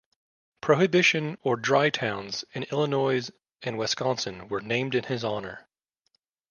[0.61, 3.29] Prohibition or dry towns in Illinois
[3.61, 5.67] and Wisconsin were named in his honor.